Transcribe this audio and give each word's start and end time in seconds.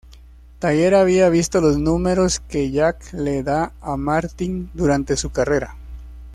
Teller 0.57 0.95
había 0.95 1.29
visto 1.29 1.61
los 1.61 1.77
números 1.77 2.39
que 2.39 2.71
Jake 2.71 3.05
le 3.15 3.43
da 3.43 3.71
a 3.81 3.97
Martin 3.97 4.71
durante 4.73 5.15
su 5.15 5.29
carrera. 5.29 5.75